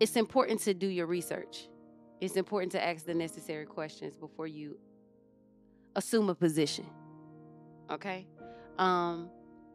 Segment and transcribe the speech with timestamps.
[0.00, 1.68] It's important to do your research.
[2.20, 4.78] It's important to ask the necessary questions before you
[5.96, 6.86] assume a position.
[7.90, 8.26] Okay?
[8.78, 9.30] Um,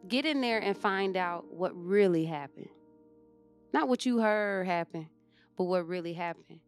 [0.08, 2.68] get in there and find out what really happened.
[3.72, 5.08] Not what you heard happen,
[5.56, 6.60] but what really happened.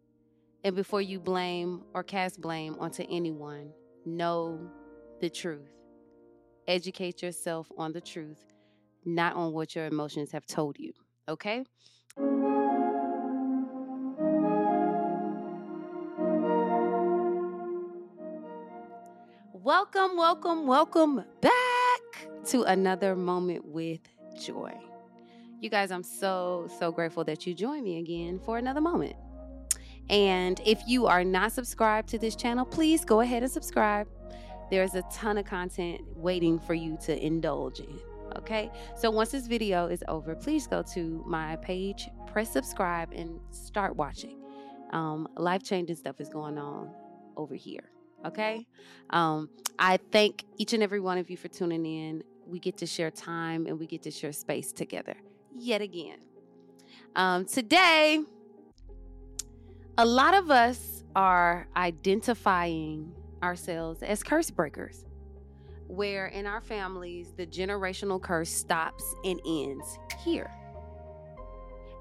[0.65, 3.73] And before you blame or cast blame onto anyone,
[4.05, 4.71] know
[5.21, 5.71] the truth.
[6.67, 8.45] Educate yourself on the truth,
[9.05, 10.93] not on what your emotions have told you.
[11.29, 11.65] Okay?
[19.95, 24.01] Welcome, welcome, welcome back to another moment with
[24.37, 24.73] joy.
[25.61, 29.15] You guys, I'm so, so grateful that you join me again for another moment.
[30.11, 34.09] And if you are not subscribed to this channel, please go ahead and subscribe.
[34.73, 38.01] There's a ton of content waiting for you to indulge in.
[38.39, 38.73] Okay.
[38.97, 43.95] So once this video is over, please go to my page, press subscribe, and start
[43.95, 44.43] watching.
[44.91, 46.91] Um, Life changing stuff is going on
[47.37, 47.93] over here.
[48.25, 48.67] Okay.
[49.11, 52.25] Um, I thank each and every one of you for tuning in.
[52.47, 55.17] We get to share time and we get to share space together
[55.59, 56.19] yet again.
[57.15, 58.21] Um, today,
[59.99, 65.05] a lot of us are identifying ourselves as curse breakers,
[65.89, 70.51] where in our families, the generational curse stops and ends here.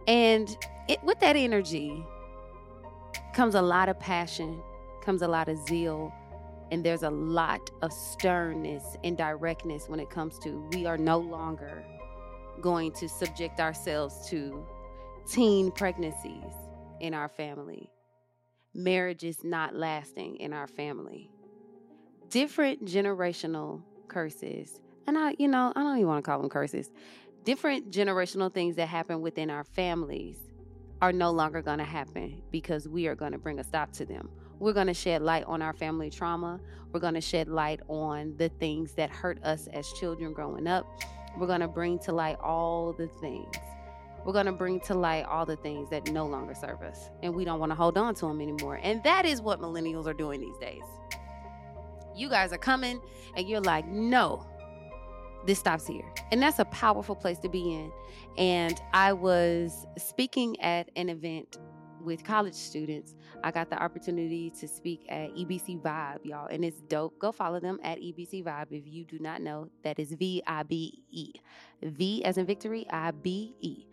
[0.07, 0.55] And
[0.87, 2.03] it, with that energy
[3.33, 4.61] comes a lot of passion,
[5.05, 6.11] comes a lot of zeal,
[6.71, 11.19] and there's a lot of sternness and directness when it comes to we are no
[11.19, 11.83] longer
[12.61, 14.65] going to subject ourselves to
[15.29, 16.53] teen pregnancies
[16.99, 17.91] in our family.
[18.73, 21.29] Marriage is not lasting in our family.
[22.29, 26.89] Different generational curses, and I, you know, I don't even want to call them curses.
[27.43, 30.37] Different generational things that happen within our families
[31.01, 34.05] are no longer going to happen because we are going to bring a stop to
[34.05, 34.29] them.
[34.59, 36.59] We're going to shed light on our family trauma.
[36.91, 40.85] We're going to shed light on the things that hurt us as children growing up.
[41.37, 43.55] We're going to bring to light all the things
[44.25, 47.33] we're going to bring to light all the things that no longer serve us and
[47.33, 48.79] we don't want to hold on to them anymore.
[48.81, 50.81] And that is what millennials are doing these days.
[52.15, 52.99] You guys are coming
[53.37, 54.43] and you're like, no,
[55.45, 56.11] this stops here.
[56.31, 57.91] And that's a powerful place to be in.
[58.37, 61.57] And I was speaking at an event
[62.05, 66.81] with college students, I got the opportunity to speak at EBC Vibe, y'all, and it's
[66.81, 67.17] dope.
[67.19, 69.69] Go follow them at EBC Vibe if you do not know.
[69.83, 71.33] That is V I B E.
[71.83, 73.85] V as in victory, I B E.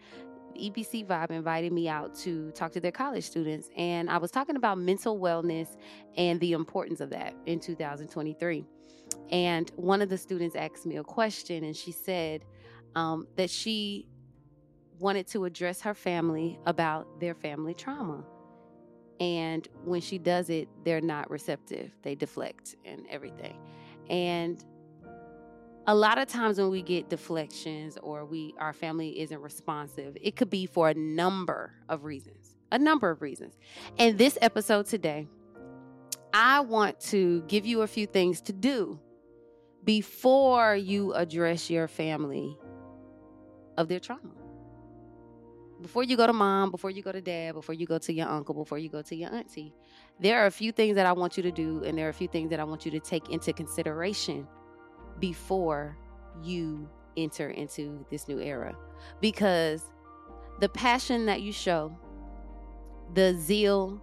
[0.55, 4.57] EBC Vibe invited me out to talk to their college students, and I was talking
[4.57, 5.77] about mental wellness
[6.17, 8.65] and the importance of that in 2023.
[9.31, 12.45] And one of the students asked me a question, and she said
[12.95, 14.07] um, that she
[15.03, 18.25] wanted to address her family about their family trauma.
[19.19, 23.59] And when she does it, they're not receptive, they deflect and everything.
[24.09, 24.65] And
[25.89, 30.37] a lot of times when we get deflections or we our family isn't responsive, it
[30.37, 32.57] could be for a number of reasons.
[32.71, 33.59] A number of reasons.
[33.99, 35.27] And this episode today,
[36.33, 39.01] I want to give you a few things to do
[39.85, 42.57] before you address your family
[43.77, 44.42] of their trauma
[45.83, 48.29] before you go to mom, before you go to dad, before you go to your
[48.29, 49.75] uncle, before you go to your auntie,
[50.21, 52.15] there are a few things that I want you to do, and there are a
[52.15, 54.47] few things that I want you to take into consideration
[55.19, 55.97] before
[56.43, 58.75] you enter into this new era.
[59.21, 59.83] Because
[60.61, 61.97] the passion that you show,
[63.15, 64.03] the zeal,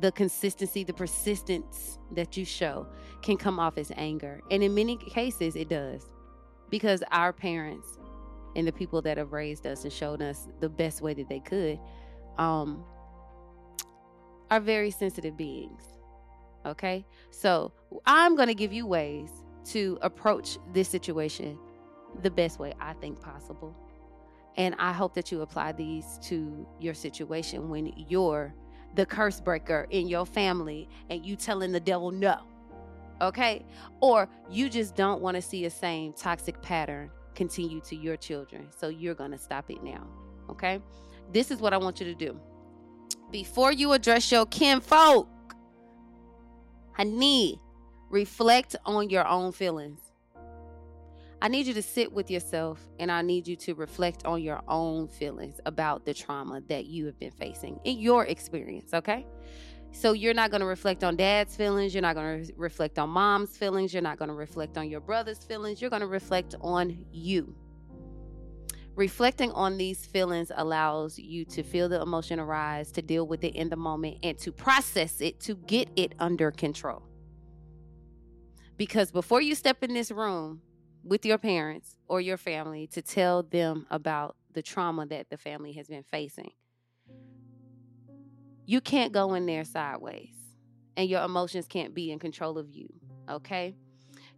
[0.00, 2.86] the consistency, the persistence that you show
[3.22, 4.40] can come off as anger.
[4.50, 6.06] And in many cases, it does.
[6.70, 7.98] Because our parents
[8.56, 11.40] and the people that have raised us and showed us the best way that they
[11.40, 11.78] could
[12.38, 12.84] um,
[14.50, 15.82] are very sensitive beings.
[16.66, 17.06] Okay?
[17.30, 17.72] So
[18.06, 19.30] I'm going to give you ways
[19.66, 21.58] to approach this situation
[22.22, 23.76] the best way I think possible.
[24.56, 28.54] And I hope that you apply these to your situation when you're
[28.94, 32.40] the curse breaker in your family and you telling the devil no.
[33.20, 33.64] Okay?
[34.00, 38.68] Or you just don't want to see a same toxic pattern continue to your children.
[38.76, 40.04] So you're going to stop it now.
[40.50, 40.82] Okay?
[41.32, 42.38] This is what I want you to do.
[43.30, 45.28] before you address your kinfolk,
[46.92, 47.60] honey,
[48.10, 50.00] reflect on your own feelings.
[51.40, 54.60] I need you to sit with yourself and I need you to reflect on your
[54.66, 59.24] own feelings about the trauma that you have been facing in your experience, okay?
[59.92, 63.10] So you're not going to reflect on dad's feelings, you're not going to reflect on
[63.10, 66.54] mom's feelings, you're not going to reflect on your brother's feelings, you're going to reflect
[66.60, 67.54] on you.
[68.94, 73.54] Reflecting on these feelings allows you to feel the emotion arise, to deal with it
[73.54, 77.02] in the moment, and to process it to get it under control.
[78.76, 80.62] Because before you step in this room
[81.04, 85.72] with your parents or your family to tell them about the trauma that the family
[85.72, 86.50] has been facing,
[88.68, 90.34] you can't go in there sideways,
[90.94, 92.86] and your emotions can't be in control of you,
[93.26, 93.74] okay?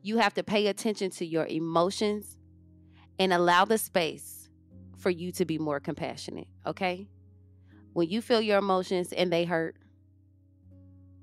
[0.02, 2.38] You have to pay attention to your emotions
[3.18, 4.48] and allow the space
[4.98, 7.08] for you to be more compassionate, okay?
[7.92, 9.74] When you feel your emotions and they hurt,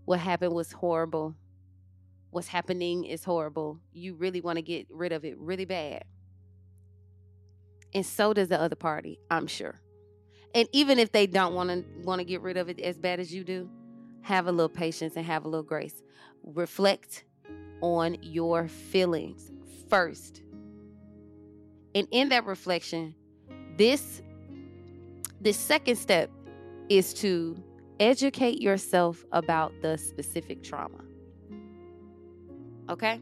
[0.03, 1.33] what happened was horrible.
[2.31, 3.79] What's happening is horrible.
[3.93, 6.03] You really want to get rid of it really bad.
[7.93, 9.79] And so does the other party, I'm sure.
[10.55, 13.19] And even if they don't want to want to get rid of it as bad
[13.19, 13.69] as you do,
[14.21, 16.01] have a little patience and have a little grace.
[16.43, 17.25] Reflect
[17.81, 19.51] on your feelings
[19.89, 20.41] first.
[21.95, 23.15] And in that reflection,
[23.77, 24.21] this
[25.39, 26.31] this second step
[26.89, 27.61] is to
[27.99, 31.03] educate yourself about the specific trauma.
[32.89, 33.21] Okay?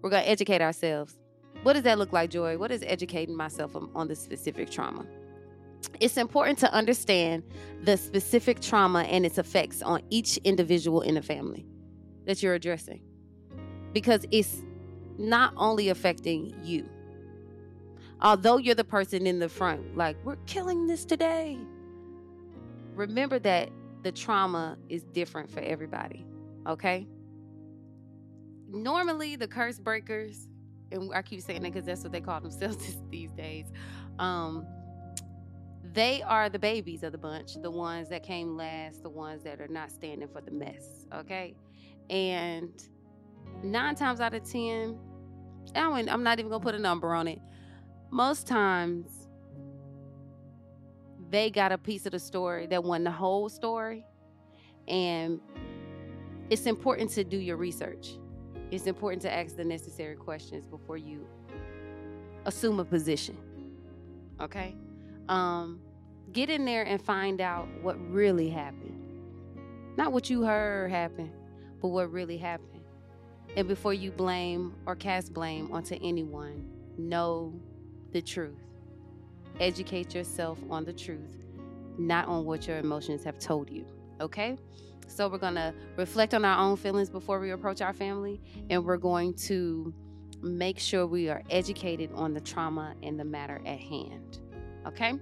[0.00, 1.16] We're going to educate ourselves.
[1.62, 2.58] What does that look like, Joy?
[2.58, 5.06] What is educating myself on the specific trauma?
[6.00, 7.42] It's important to understand
[7.82, 11.66] the specific trauma and its effects on each individual in the family
[12.26, 13.00] that you're addressing.
[13.92, 14.62] Because it's
[15.18, 16.88] not only affecting you,
[18.20, 21.58] although you're the person in the front, like, we're killing this today,
[22.94, 23.70] remember that
[24.02, 26.26] the trauma is different for everybody,
[26.66, 27.06] okay?
[28.68, 30.48] Normally, the curse breakers,
[30.90, 33.66] and I keep saying that because that's what they call themselves these days,
[34.18, 34.66] um,
[35.92, 39.60] they are the babies of the bunch, the ones that came last, the ones that
[39.60, 41.54] are not standing for the mess, okay?
[42.10, 42.70] And
[43.62, 44.98] nine times out of ten,
[45.74, 47.40] I'm not even gonna put a number on it
[48.14, 49.26] most times
[51.30, 54.06] they got a piece of the story that won the whole story.
[54.86, 55.40] And
[56.48, 58.16] it's important to do your research.
[58.70, 61.26] It's important to ask the necessary questions before you
[62.44, 63.36] assume a position.
[64.40, 64.76] Okay?
[65.28, 65.80] Um,
[66.32, 69.00] get in there and find out what really happened.
[69.96, 71.30] Not what you heard happen,
[71.80, 72.82] but what really happened.
[73.56, 76.68] And before you blame or cast blame onto anyone,
[76.98, 77.54] know
[78.12, 78.58] the truth.
[79.60, 81.44] Educate yourself on the truth,
[81.96, 83.86] not on what your emotions have told you.
[84.20, 84.58] Okay?
[85.06, 88.40] So we're going to reflect on our own feelings before we approach our family,
[88.70, 89.94] and we're going to
[90.42, 94.40] make sure we are educated on the trauma and the matter at hand.
[94.86, 95.14] Okay?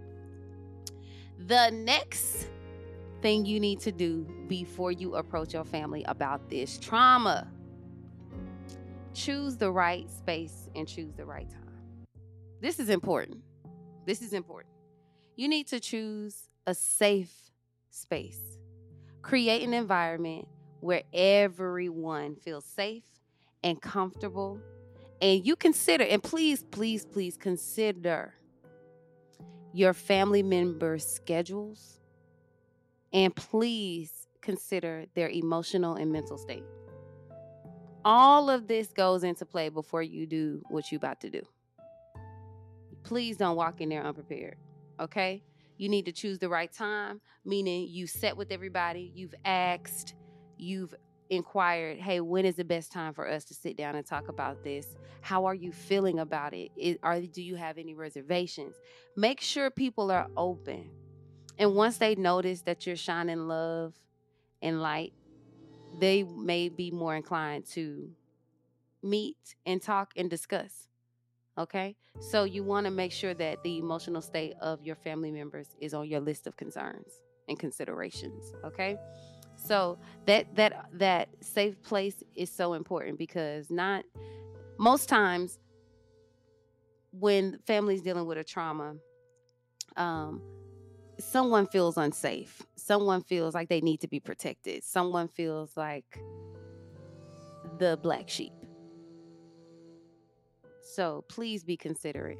[1.39, 2.49] The next
[3.21, 7.49] thing you need to do before you approach your family about this trauma
[9.15, 12.07] choose the right space and choose the right time.
[12.61, 13.39] This is important.
[14.07, 14.73] This is important.
[15.37, 17.33] You need to choose a safe
[17.91, 18.41] space.
[19.23, 20.49] Create an environment
[20.81, 23.05] where everyone feels safe
[23.63, 24.61] and comfortable.
[25.21, 28.35] And you consider, and please, please, please consider
[29.73, 31.99] your family members' schedules.
[33.13, 36.65] And please consider their emotional and mental state.
[38.05, 41.43] All of this goes into play before you do what you're about to do
[43.03, 44.57] please don't walk in there unprepared.
[45.01, 45.43] Okay?
[45.79, 50.15] You need to choose the right time, meaning you set with everybody, you've asked,
[50.57, 50.95] you've
[51.33, 54.63] inquired, hey, when is the best time for us to sit down and talk about
[54.63, 54.87] this?
[55.23, 56.71] How are you feeling about it?
[56.77, 58.77] Is, are, do you have any reservations?
[59.17, 60.91] Make sure people are open.
[61.59, 63.95] And once they notice that you're shining love
[64.61, 65.15] and light,
[65.99, 68.11] they may be more inclined to
[69.03, 70.89] meet and talk and discuss.
[71.57, 71.97] Okay.
[72.21, 75.95] So you want to make sure that the emotional state of your family members is
[75.95, 77.13] on your list of concerns
[77.49, 78.53] and considerations.
[78.65, 78.97] Okay.
[79.65, 84.05] So that that that safe place is so important because not
[84.79, 85.59] most times
[87.13, 88.95] when families dealing with a trauma,
[89.97, 90.43] um,
[91.21, 92.63] someone feels unsafe.
[92.77, 94.83] Someone feels like they need to be protected.
[94.83, 96.21] Someone feels like
[97.79, 98.53] the black sheep.
[100.83, 102.39] So please be considerate.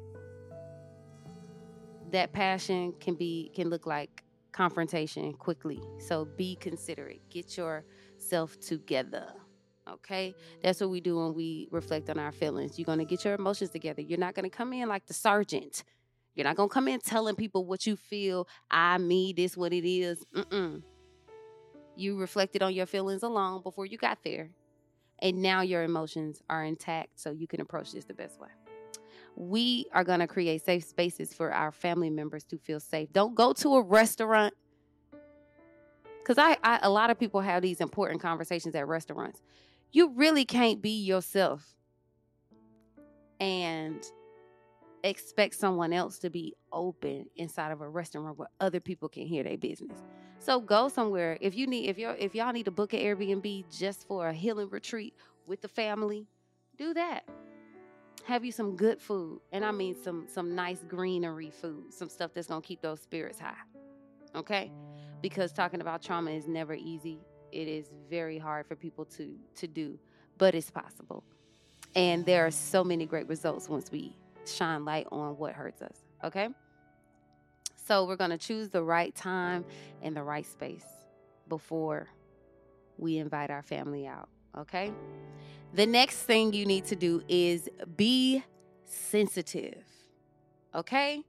[2.11, 4.22] That passion can be can look like
[4.53, 5.81] confrontation quickly.
[5.99, 7.21] So be considerate.
[7.29, 9.27] Get yourself together.
[9.89, 10.33] Okay?
[10.61, 12.79] That's what we do when we reflect on our feelings.
[12.79, 14.01] You're going to get your emotions together.
[14.01, 15.83] You're not going to come in like the sergeant.
[16.35, 18.47] You're not going to come in telling people what you feel.
[18.71, 20.23] I, me, this, what it is.
[20.35, 20.81] Mm-mm.
[21.95, 24.49] You reflected on your feelings alone before you got there.
[25.19, 28.49] And now your emotions are intact so you can approach this the best way.
[29.35, 33.11] We are going to create safe spaces for our family members to feel safe.
[33.13, 34.53] Don't go to a restaurant
[36.23, 39.41] because I, I, a lot of people have these important conversations at restaurants.
[39.91, 41.75] You really can't be yourself
[43.39, 44.01] and
[45.03, 49.43] expect someone else to be open inside of a restaurant where other people can hear
[49.43, 49.97] their business.
[50.39, 51.37] So go somewhere.
[51.41, 54.33] If you need if you if y'all need to book an Airbnb just for a
[54.33, 55.13] healing retreat
[55.45, 56.25] with the family,
[56.77, 57.23] do that.
[58.25, 59.41] Have you some good food.
[59.51, 63.39] And I mean some some nice greenery food, some stuff that's to keep those spirits
[63.39, 63.55] high.
[64.35, 64.71] Okay?
[65.21, 67.19] Because talking about trauma is never easy.
[67.51, 69.99] It is very hard for people to to do,
[70.37, 71.23] but it's possible.
[71.95, 74.15] And there are so many great results once we
[74.45, 75.97] shine light on what hurts us.
[76.23, 76.49] Okay?
[77.75, 79.65] So we're to choose the right time
[80.01, 80.85] and the right space
[81.49, 82.07] before
[82.97, 84.29] we invite our family out.
[84.57, 84.91] Okay?
[85.73, 88.43] The next thing you need to do is be
[88.85, 89.83] sensitive.
[90.75, 91.23] Okay?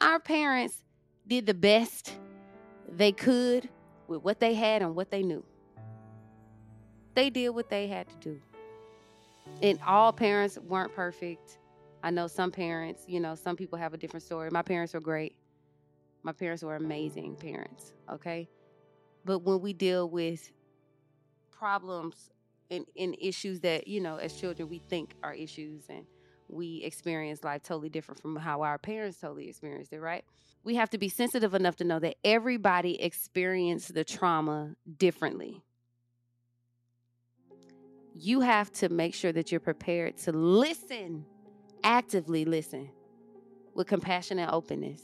[0.00, 0.82] Our parents
[1.26, 2.16] did the best
[2.88, 3.68] they could
[4.08, 5.44] with what they had and what they knew.
[7.14, 8.40] They did what they had to do.
[9.62, 11.58] And all parents weren't perfect.
[12.02, 14.48] I know some parents, you know, some people have a different story.
[14.50, 15.36] My parents were great.
[16.22, 18.48] My parents were amazing parents, okay?
[19.26, 20.50] But when we deal with
[21.50, 22.30] problems
[22.70, 26.04] and, issues that, you know, as children we think are issues and
[26.48, 30.24] we experience life totally different from how our parents totally experienced it, right?
[30.64, 35.62] We have to be sensitive enough to know that everybody experienced the trauma differently.
[38.14, 41.24] You have to make sure that you're prepared to listen,
[41.82, 42.90] actively listen
[43.74, 45.02] with compassion and openness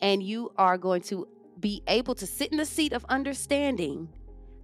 [0.00, 1.26] and you are going to
[1.58, 4.08] be able to sit in the seat of understanding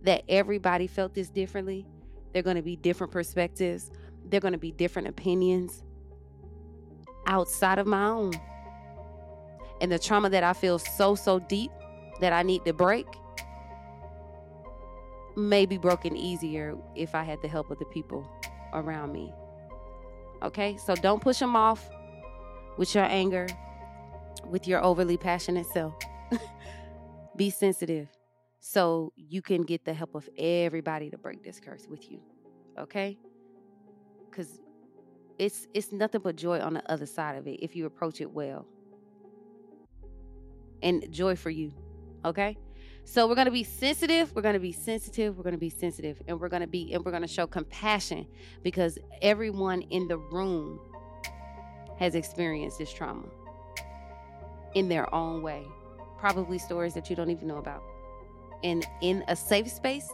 [0.03, 1.87] that everybody felt this differently.
[2.32, 3.90] They're going to be different perspectives,
[4.26, 5.82] they're going to be different opinions
[7.26, 8.32] outside of my own.
[9.80, 11.70] And the trauma that I feel so, so deep
[12.20, 13.06] that I need to break
[15.37, 18.28] may be broken easier if I had the help of the people
[18.75, 19.32] around me.
[20.42, 21.88] Okay, so don't push them off
[22.76, 23.46] with your anger
[24.46, 25.94] with your overly passionate self.
[27.37, 28.08] Be sensitive
[28.61, 32.21] so you can get the help of everybody to break this curse with you.
[32.79, 33.19] Okay?
[34.31, 34.61] Cuz
[35.38, 38.31] it's it's nothing but joy on the other side of it if you approach it
[38.31, 38.67] well.
[40.83, 41.73] And joy for you.
[42.25, 42.57] Okay?
[43.05, 45.71] So we're going to be sensitive, we're going to be sensitive, we're going to be
[45.71, 48.26] sensitive and we're going to be and we're going to show compassion
[48.62, 50.79] because everyone in the room
[51.99, 53.26] has experienced this trauma
[54.75, 55.67] in their own way,
[56.19, 57.83] probably stories that you don't even know about.
[58.62, 60.09] And in a safe space,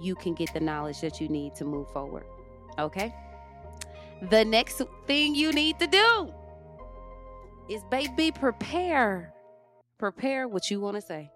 [0.00, 2.24] you can get the knowledge that you need to move forward.
[2.78, 3.14] Okay?
[4.30, 6.32] The next thing you need to do
[7.68, 9.32] is, baby, prepare.
[9.98, 11.30] Prepare what you want to say.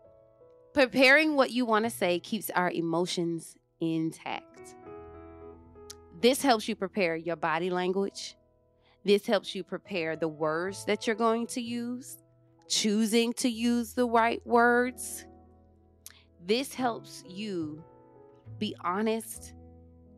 [0.75, 4.75] Preparing what you want to say keeps our emotions intact.
[6.21, 8.37] This helps you prepare your body language.
[9.05, 12.19] This helps you prepare the words that you're going to use
[12.69, 15.25] choosing to use the right words.
[16.47, 17.83] This helps you
[18.59, 19.53] be honest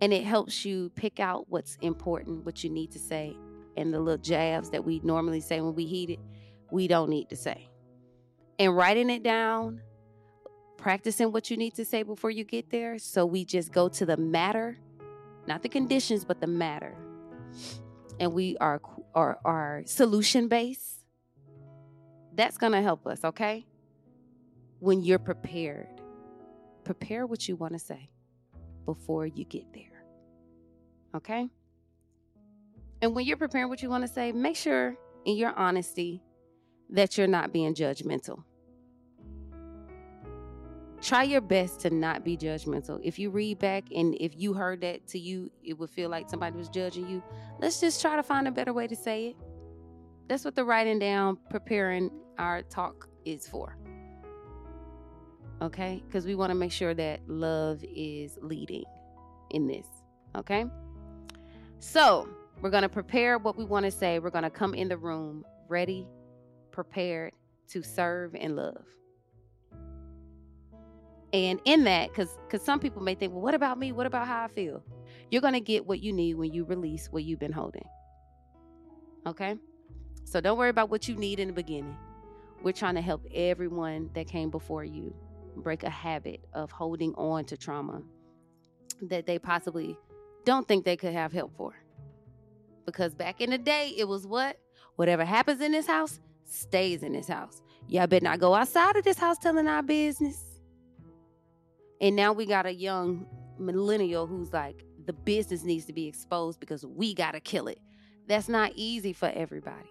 [0.01, 3.37] and it helps you pick out what's important, what you need to say,
[3.77, 6.21] and the little jabs that we normally say when we heat it,
[6.71, 7.69] we don't need to say.
[8.59, 9.81] And writing it down,
[10.77, 12.99] practicing what you need to say before you get there.
[12.99, 14.77] So we just go to the matter,
[15.47, 16.95] not the conditions, but the matter.
[18.21, 18.81] And we are,
[19.15, 20.99] are, are solution based
[22.35, 23.67] that's going to help us, okay?
[24.79, 25.89] When you're prepared,
[26.88, 28.09] prepare what you want to say
[28.87, 30.02] before you get there,
[31.14, 31.47] okay?
[33.02, 36.23] And when you're preparing what you want to say, make sure in your honesty
[36.88, 38.42] that you're not being judgmental.
[41.02, 42.99] Try your best to not be judgmental.
[43.02, 46.30] If you read back and if you heard that to you, it would feel like
[46.30, 47.23] somebody was judging you.
[47.59, 49.37] Let's just try to find a better way to say it.
[50.26, 53.76] That's what the writing down, preparing our talk is for.
[55.61, 56.03] Okay?
[56.07, 58.85] Because we want to make sure that love is leading
[59.50, 59.87] in this.
[60.37, 60.67] Okay?
[61.81, 62.29] So,
[62.61, 64.19] we're going to prepare what we want to say.
[64.19, 66.07] We're going to come in the room ready,
[66.71, 67.33] prepared
[67.69, 68.85] to serve and love.
[71.33, 73.93] And in that, because because some people may think, well, what about me?
[73.93, 74.83] What about how I feel?
[75.31, 77.85] You're gonna get what you need when you release what you've been holding.
[79.27, 79.57] Okay?
[80.25, 81.97] So don't worry about what you need in the beginning.
[82.62, 85.15] We're trying to help everyone that came before you
[85.62, 88.03] break a habit of holding on to trauma
[89.03, 89.97] that they possibly
[90.45, 91.75] don't think they could have help for.
[92.87, 94.59] Because back in the day, it was what?
[94.97, 97.62] Whatever happens in this house stays in this house.
[97.87, 100.43] Y'all better not go outside of this house telling our business.
[102.00, 103.27] And now we got a young
[103.59, 107.79] millennial who's like, the business needs to be exposed because we got to kill it.
[108.27, 109.88] That's not easy for everybody.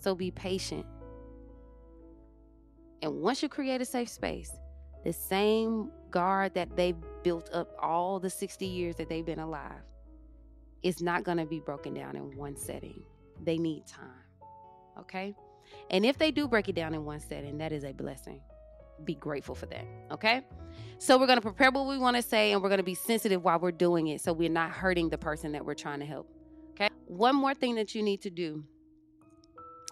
[0.00, 0.86] So be patient.
[3.02, 4.52] And once you create a safe space,
[5.04, 6.94] the same guard that they
[7.24, 9.82] built up all the 60 years that they've been alive
[10.82, 13.02] is not going to be broken down in one setting.
[13.42, 14.08] They need time.
[14.98, 15.34] Okay?
[15.90, 18.40] And if they do break it down in one setting, that is a blessing.
[19.04, 19.86] Be grateful for that.
[20.12, 20.42] Okay?
[20.98, 22.94] So we're going to prepare what we want to say and we're going to be
[22.94, 26.06] sensitive while we're doing it so we're not hurting the person that we're trying to
[26.06, 26.28] help.
[26.70, 26.88] Okay?
[27.06, 28.62] One more thing that you need to do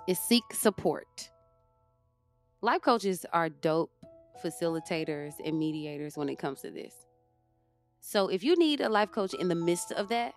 [0.07, 1.31] is seek support.
[2.63, 3.91] Life coaches are dope
[4.45, 6.95] facilitators and mediators when it comes to this.
[8.01, 10.35] So if you need a life coach in the midst of that,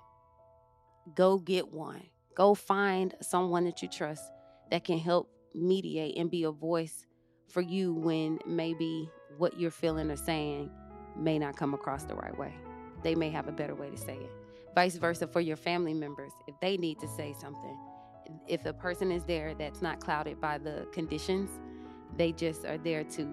[1.16, 2.02] go get one.
[2.34, 4.24] Go find someone that you trust
[4.72, 7.08] that can help mediate and be a voice
[7.50, 10.70] for you when maybe what you're feeling or saying
[11.18, 12.54] may not come across the right way.
[13.04, 14.32] They may have a better way to say it.
[14.74, 17.78] Vice versa for your family members, if they need to say something,
[18.48, 21.50] if a person is there that's not clouded by the conditions,
[22.18, 23.28] they just are there to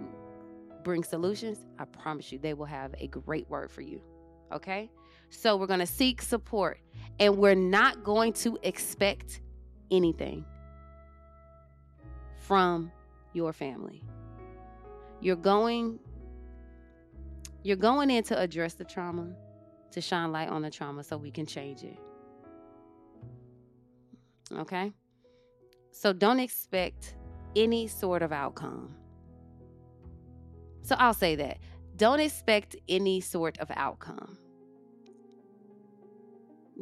[0.82, 4.00] bring solutions, I promise you they will have a great word for you.
[4.52, 4.90] Okay?
[5.30, 6.80] So we're going to seek support
[7.18, 9.40] and we're not going to expect
[9.90, 10.44] anything
[12.38, 12.90] from
[13.32, 14.02] your family.
[15.20, 16.00] You're going
[17.62, 19.28] you're going in to address the trauma,
[19.90, 21.98] to shine light on the trauma so we can change it.
[24.57, 24.92] Okay?
[25.90, 27.16] So don't expect
[27.56, 28.94] any sort of outcome.
[30.82, 31.58] So I'll say that.
[31.96, 34.38] Don't expect any sort of outcome.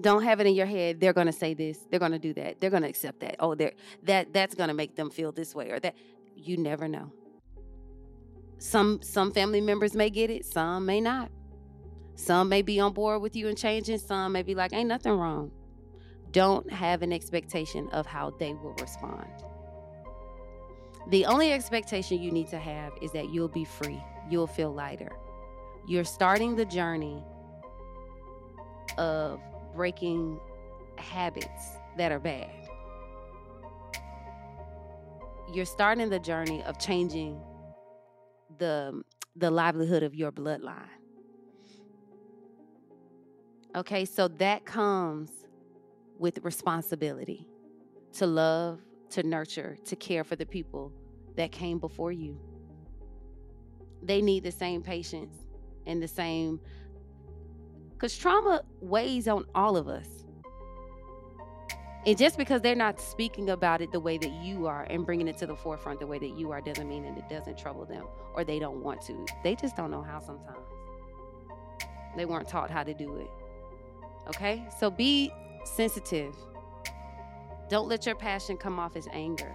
[0.00, 2.32] Don't have it in your head they're going to say this, they're going to do
[2.34, 2.60] that.
[2.60, 3.36] They're going to accept that.
[3.40, 3.72] Oh, they're
[4.04, 5.94] that that's going to make them feel this way or that.
[6.36, 7.12] You never know.
[8.58, 11.30] Some some family members may get it, some may not.
[12.14, 15.12] Some may be on board with you and changing, some may be like ain't nothing
[15.12, 15.50] wrong.
[16.30, 19.28] Don't have an expectation of how they will respond.
[21.08, 25.12] The only expectation you need to have is that you'll be free, you'll feel lighter.
[25.86, 27.24] You're starting the journey
[28.98, 29.40] of
[29.74, 30.38] breaking
[30.96, 32.50] habits that are bad.
[35.52, 37.40] You're starting the journey of changing
[38.58, 39.02] the
[39.36, 40.88] the livelihood of your bloodline.
[43.76, 45.30] Okay, so that comes
[46.18, 47.46] with responsibility
[48.14, 50.92] to love, to nurture, to care for the people
[51.36, 52.38] that came before you.
[54.02, 55.34] They need the same patience
[55.86, 56.60] and the same,
[57.92, 60.06] because trauma weighs on all of us.
[62.06, 65.28] And just because they're not speaking about it the way that you are and bringing
[65.28, 67.84] it to the forefront the way that you are doesn't mean that it doesn't trouble
[67.84, 69.26] them or they don't want to.
[69.42, 70.64] They just don't know how sometimes.
[72.16, 73.28] They weren't taught how to do it.
[74.28, 74.66] Okay?
[74.78, 75.32] So be
[75.64, 76.34] sensitive
[77.68, 79.54] don't let your passion come off as anger.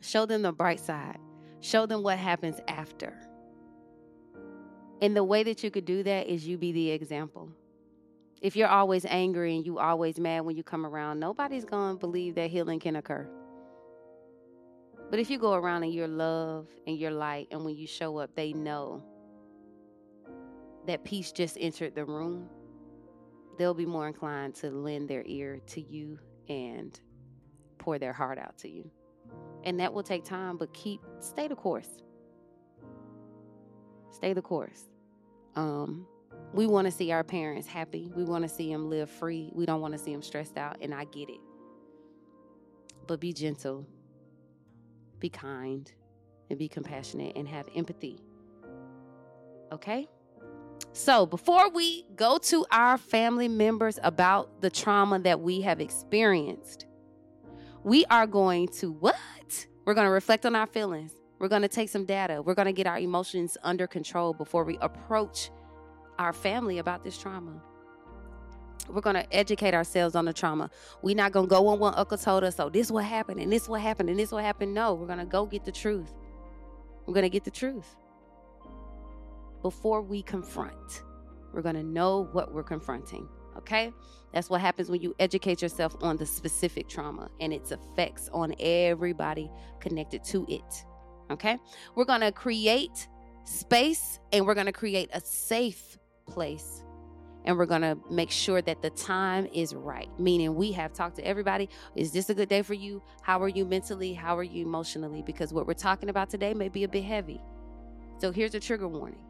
[0.00, 1.18] Show them the bright side.
[1.60, 3.12] Show them what happens after.
[5.00, 7.50] And the way that you could do that is you be the example.
[8.40, 11.98] If you're always angry and you always mad when you come around, nobody's going to
[11.98, 13.28] believe that healing can occur.
[15.10, 18.18] But if you go around and you're love and you're light, and when you show
[18.18, 19.02] up, they know
[20.86, 22.48] that peace just entered the room
[23.58, 26.98] they'll be more inclined to lend their ear to you and
[27.78, 28.90] pour their heart out to you.
[29.64, 31.88] And that will take time, but keep stay the course.
[34.10, 34.84] Stay the course.
[35.56, 36.06] Um,
[36.52, 38.12] we want to see our parents happy.
[38.14, 39.50] We want to see them live free.
[39.52, 41.40] We don't want to see them stressed out, and I get it.
[43.06, 43.86] But be gentle,
[45.18, 45.90] be kind,
[46.50, 48.18] and be compassionate and have empathy.
[49.72, 50.08] Okay?
[50.96, 56.86] So, before we go to our family members about the trauma that we have experienced,
[57.82, 59.16] we are going to what?
[59.84, 61.10] We're going to reflect on our feelings.
[61.40, 62.40] We're going to take some data.
[62.40, 65.50] We're going to get our emotions under control before we approach
[66.20, 67.60] our family about this trauma.
[68.88, 70.70] We're going to educate ourselves on the trauma.
[71.02, 73.52] We're not going to go on what Uncle told us, oh, this what happened, and
[73.52, 74.72] this what happened, and this what happened.
[74.72, 76.14] No, we're going to go get the truth.
[77.04, 77.96] We're going to get the truth.
[79.64, 81.04] Before we confront,
[81.54, 83.26] we're going to know what we're confronting.
[83.56, 83.94] Okay?
[84.34, 88.54] That's what happens when you educate yourself on the specific trauma and its effects on
[88.60, 89.50] everybody
[89.80, 90.84] connected to it.
[91.30, 91.58] Okay?
[91.94, 93.08] We're going to create
[93.44, 95.96] space and we're going to create a safe
[96.26, 96.82] place
[97.46, 101.16] and we're going to make sure that the time is right meaning we have talked
[101.16, 104.42] to everybody is this a good day for you how are you mentally how are
[104.42, 107.38] you emotionally because what we're talking about today may be a bit heavy
[108.16, 109.20] so here's a trigger warning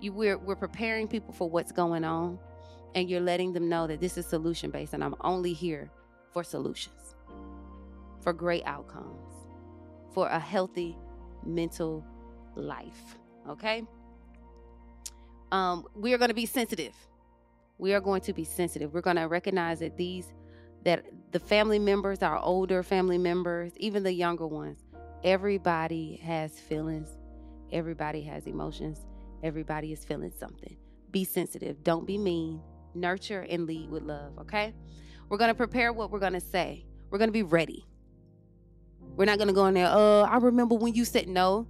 [0.00, 2.38] you we're, we're preparing people for what's going on
[2.94, 5.90] and you're letting them know that this is solution based and i'm only here
[6.32, 7.14] for solutions
[8.20, 9.34] for great outcomes
[10.12, 10.96] for a healthy
[11.44, 12.04] mental
[12.54, 13.16] life
[13.48, 13.84] okay?
[15.52, 16.94] Um, we are going to be sensitive.
[17.78, 18.92] We are going to be sensitive.
[18.92, 20.32] We're going to recognize that these
[20.84, 24.78] that the family members our older family members even the younger ones
[25.24, 27.08] everybody has feelings
[27.72, 29.04] everybody has emotions
[29.42, 30.76] everybody is feeling something.
[31.10, 31.82] Be sensitive.
[31.82, 32.60] Don't be mean.
[32.94, 34.72] Nurture and lead with love okay?
[35.28, 36.86] We're going to prepare what we're going to say.
[37.10, 37.86] We're going to be ready.
[39.00, 41.66] We're not going to go in there uh i remember when you said no.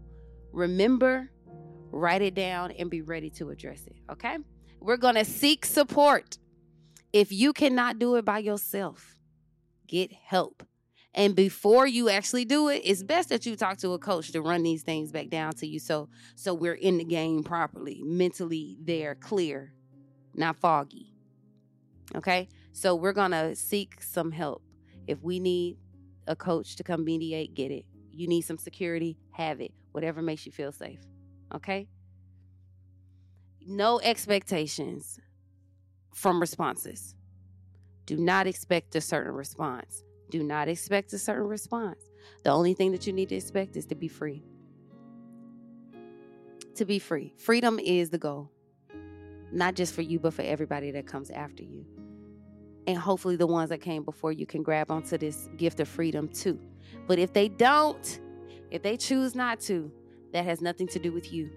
[0.52, 1.30] Remember
[1.92, 4.38] write it down and be ready to address it okay?
[4.80, 6.38] We're going to seek support.
[7.12, 9.16] If you cannot do it by yourself,
[9.86, 10.62] get help.
[11.16, 14.42] And before you actually do it, it's best that you talk to a coach to
[14.42, 18.76] run these things back down to you so so we're in the game properly, mentally
[18.82, 19.72] there, clear,
[20.34, 21.14] not foggy.
[22.14, 22.48] Okay?
[22.72, 24.62] So we're going to seek some help.
[25.06, 25.78] If we need
[26.26, 27.86] a coach to come mediate, get it.
[28.12, 29.72] You need some security, have it.
[29.92, 31.00] Whatever makes you feel safe.
[31.54, 31.88] Okay?
[33.66, 35.18] no expectations
[36.14, 37.14] from responses.
[38.06, 40.02] Do not expect a certain response.
[40.30, 42.02] Do not expect a certain response.
[42.42, 44.42] The only thing that you need to expect is to be free.
[46.74, 47.32] To be free.
[47.36, 48.50] Freedom is the goal,
[49.52, 51.86] not just for you, but for everybody that comes after you.
[52.86, 56.28] And hopefully, the ones that came before you can grab onto this gift of freedom
[56.28, 56.60] too.
[57.06, 58.20] But if they don't,
[58.70, 59.90] if they choose not to,
[60.32, 61.50] that has nothing to do with you.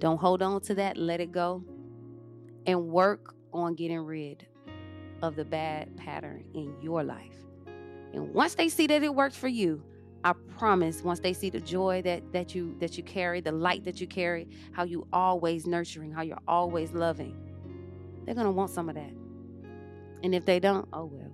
[0.00, 1.62] Don't hold on to that, let it go,
[2.66, 4.46] and work on getting rid
[5.22, 7.36] of the bad pattern in your life.
[8.12, 9.82] And once they see that it works for you,
[10.22, 13.84] I promise once they see the joy that that you that you carry, the light
[13.84, 17.36] that you carry, how you always nurturing, how you're always loving,
[18.24, 19.12] they're gonna want some of that.
[20.22, 21.32] And if they don't, oh well.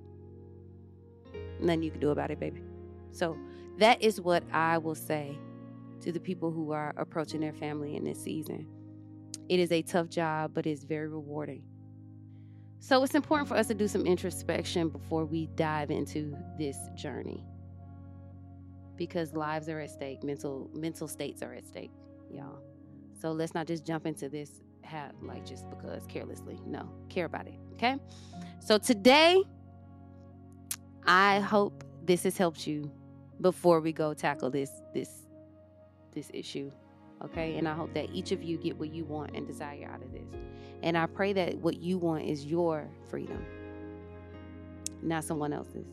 [1.61, 2.62] Nothing you can do about it, baby.
[3.11, 3.37] So
[3.79, 5.37] that is what I will say
[6.03, 8.67] to the people who are approaching their family in this season.
[9.49, 11.62] It is a tough job, but it's very rewarding.
[12.79, 17.45] So it's important for us to do some introspection before we dive into this journey.
[18.97, 21.91] Because lives are at stake, mental mental states are at stake,
[22.31, 22.62] y'all.
[23.21, 26.59] So let's not just jump into this have like just because carelessly.
[26.65, 27.59] No, care about it.
[27.75, 27.97] Okay?
[28.61, 29.43] So today
[31.07, 32.91] I hope this has helped you
[33.41, 35.11] before we go tackle this this
[36.12, 36.71] this issue.
[37.24, 37.57] Okay.
[37.57, 40.12] And I hope that each of you get what you want and desire out of
[40.12, 40.29] this.
[40.83, 43.44] And I pray that what you want is your freedom,
[45.02, 45.87] not someone else's.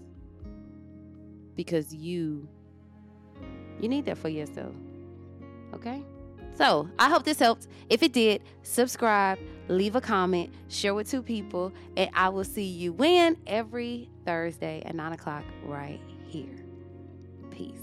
[1.55, 2.47] Because you
[3.79, 4.73] you need that for yourself.
[5.73, 6.03] Okay?
[6.55, 7.67] So I hope this helped.
[7.89, 12.63] If it did, subscribe, leave a comment, share with two people, and I will see
[12.63, 16.63] you when every Thursday at 9 o'clock right here.
[17.49, 17.82] Peace.